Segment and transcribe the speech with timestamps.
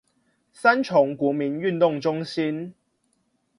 [0.51, 2.73] 三重國民運動中心